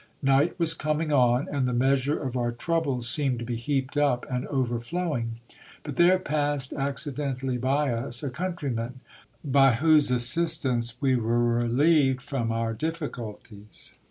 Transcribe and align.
Night 0.23 0.57
was 0.57 0.73
coming 0.73 1.11
on, 1.13 1.47
and 1.51 1.67
the 1.67 1.73
measure 1.73 2.19
of 2.19 2.35
our 2.35 2.51
troubles 2.51 3.07
seemed 3.07 3.37
to 3.37 3.45
be 3.45 3.55
heaped 3.55 3.95
up 3.97 4.25
and 4.31 4.47
overflowing. 4.47 5.35
But 5.83 5.95
there 5.95 6.17
passed 6.17 6.73
accidentally 6.73 7.57
by 7.59 7.91
us 7.91 8.23
a 8.23 8.31
countryman, 8.31 9.01
by 9.45 9.73
whose 9.75 10.11
as 10.11 10.23
sistance 10.25 10.95
we 11.01 11.15
were 11.15 11.37
relieved 11.43 12.23
from 12.23 12.51
our 12.51 12.73
difficulties. 12.73 13.93